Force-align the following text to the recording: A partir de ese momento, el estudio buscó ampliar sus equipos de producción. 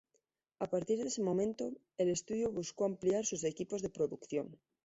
A 0.57 0.67
partir 0.73 0.95
de 0.97 1.05
ese 1.09 1.21
momento, 1.21 1.73
el 1.99 2.09
estudio 2.09 2.51
buscó 2.51 2.85
ampliar 2.85 3.23
sus 3.23 3.43
equipos 3.43 3.83
de 3.83 3.89
producción. 3.89 4.59